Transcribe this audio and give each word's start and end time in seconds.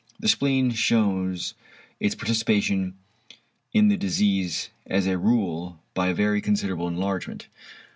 The 0.19 0.27
spleen 0.27 0.71
shews 0.71 1.53
its 1.99 2.15
participation 2.15 2.95
in 3.71 3.89
the 3.89 3.97
disease, 3.97 4.71
as 4.87 5.05
a 5.05 5.15
rule 5.19 5.79
by 5.93 6.11
very 6.11 6.41
considerable 6.41 6.87
enlargement. 6.87 7.47